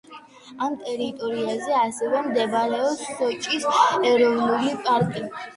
ამ 0.67 0.77
ტერიტორიაზე 0.85 1.75
ასევე 1.81 2.23
მდებარეობს 2.29 3.05
სოჭის 3.21 3.69
ეროვნული 4.15 4.75
პარკი. 4.89 5.27